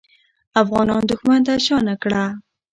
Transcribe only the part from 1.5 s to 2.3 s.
شا نه کړه.